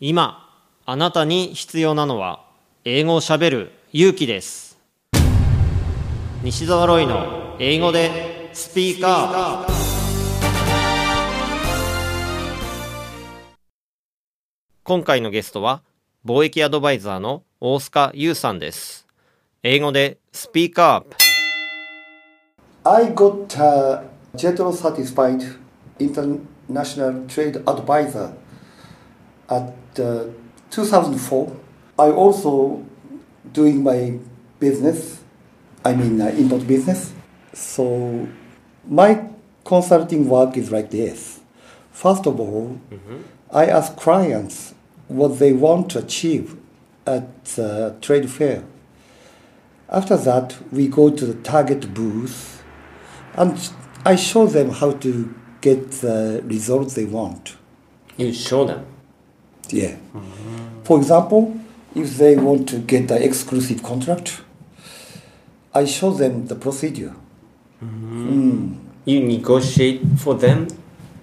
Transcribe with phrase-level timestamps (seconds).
[0.00, 0.48] 今
[0.86, 2.44] あなたに必要なのは
[2.84, 4.78] 英語をしゃべる勇気です。
[6.44, 9.72] 西澤ロイの英語でスピーカー。
[14.84, 15.82] 今回のゲストは
[16.24, 19.04] 貿易アドバイザーの大須賀優さんです。
[19.64, 24.04] 英語でスピーカー I got a
[24.36, 25.58] JETRO certified
[25.98, 28.30] international trade advisor
[29.48, 30.26] at uh,
[30.70, 31.56] 2004.
[31.98, 32.84] I also
[33.52, 34.18] doing my
[34.60, 35.20] business,
[35.84, 37.12] I mean uh, import business.
[37.52, 38.28] So
[38.86, 39.28] my
[39.64, 41.40] consulting work is like this.
[41.90, 42.80] First of all,
[43.50, 44.74] I ask clients
[45.08, 46.56] what they want to achieve
[47.06, 48.64] at the trade fair.
[49.88, 52.62] After that, we go to the target booth
[53.34, 53.70] and
[54.04, 57.56] I show them how to get the results they want.
[58.16, 58.86] You show them
[59.68, 59.96] Yeah.
[60.84, 61.58] For example,
[61.94, 64.42] if they want to get the exclusive contract,
[65.74, 67.14] I show them the procedure.
[67.80, 70.68] You negotiate for them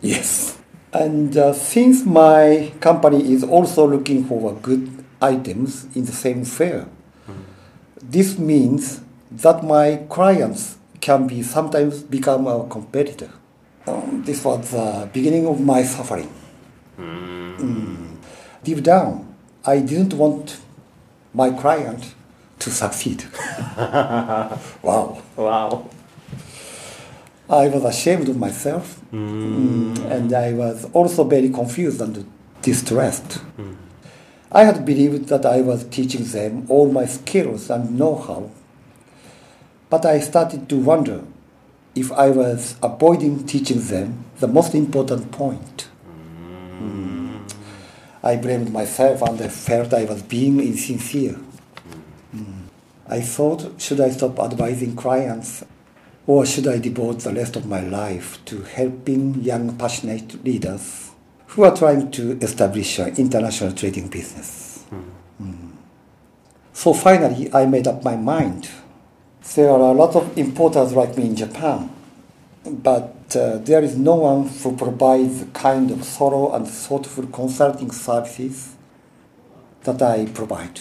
[0.00, 0.58] Yes.
[0.92, 6.88] And uh, since my company is also looking for good items in the same fair,
[8.02, 13.30] this means that my clients can be sometimes become a competitor.
[13.86, 16.30] Um, this was the beginning of my suffering.
[16.98, 17.89] Mm.
[18.64, 20.60] Deep down, I didn't want
[21.32, 22.14] my client
[22.58, 23.24] to succeed.
[24.82, 25.22] wow.
[25.36, 25.90] Wow
[27.50, 32.24] I was ashamed of myself, Mm, and I was also very confused and
[32.62, 33.40] distressed.
[34.52, 38.50] I had believed that I was teaching them all my skills and know-how,
[39.88, 41.24] but I started to wonder
[41.96, 45.88] if I was avoiding teaching them the most important point.
[46.80, 47.19] Mm.
[48.22, 51.38] I blamed myself and I felt I was being insincere.
[52.34, 52.64] Mm.
[53.08, 55.64] I thought, should I stop advising clients
[56.26, 61.10] or should I devote the rest of my life to helping young, passionate leaders
[61.48, 64.84] who are trying to establish an international trading business?
[64.92, 65.72] Mm.
[66.72, 68.70] So finally, I made up my mind.
[69.54, 71.90] There are a lot of importers like me in Japan,
[72.64, 77.90] but uh, there is no one who provides the kind of thorough and thoughtful consulting
[77.90, 78.76] services
[79.84, 80.80] that I provide.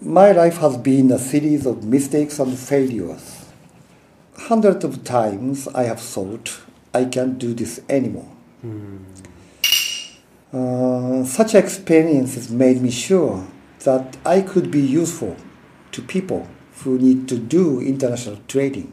[0.00, 3.46] My life has been a series of mistakes and failures.
[4.34, 6.60] Hundreds of times I have thought
[6.92, 8.30] I can't do this anymore.
[10.52, 13.46] Uh, such experiences made me sure
[13.80, 15.36] that I could be useful
[15.92, 16.48] to people
[16.82, 18.92] who need to do international trading.